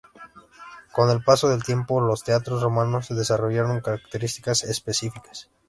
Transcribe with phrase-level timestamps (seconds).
[0.93, 5.47] Con el paso del tiempo, los teatros romanos desarrollaron características específicas.